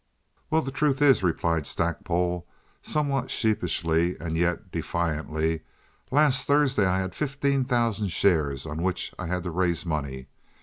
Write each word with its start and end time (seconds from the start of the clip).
"Well, 0.49 0.63
the 0.63 0.71
truth 0.71 0.99
is," 0.99 1.21
replied 1.21 1.67
Stackpole, 1.67 2.47
somewhat 2.81 3.29
sheepishly 3.29 4.17
and 4.19 4.35
yet 4.35 4.71
defiantly, 4.71 5.61
"last 6.09 6.47
Thursday 6.47 6.87
I 6.87 6.99
had 7.01 7.13
fifteen 7.13 7.65
thousand 7.65 8.09
shares 8.09 8.65
on 8.65 8.81
which 8.81 9.13
I 9.19 9.27
had 9.27 9.43
to 9.43 9.51
raise 9.51 9.85
money. 9.85 10.25